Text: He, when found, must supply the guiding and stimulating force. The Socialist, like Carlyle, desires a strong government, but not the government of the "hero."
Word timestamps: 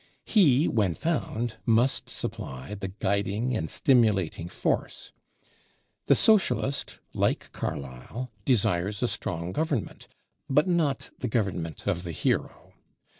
He, 0.25 0.67
when 0.67 0.95
found, 0.95 1.57
must 1.63 2.09
supply 2.09 2.73
the 2.73 2.87
guiding 2.87 3.55
and 3.55 3.69
stimulating 3.69 4.49
force. 4.49 5.11
The 6.07 6.15
Socialist, 6.15 6.97
like 7.13 7.51
Carlyle, 7.51 8.31
desires 8.43 9.03
a 9.03 9.07
strong 9.07 9.51
government, 9.51 10.07
but 10.49 10.67
not 10.67 11.11
the 11.19 11.27
government 11.27 11.85
of 11.85 12.01
the 12.01 12.13
"hero." 12.13 12.73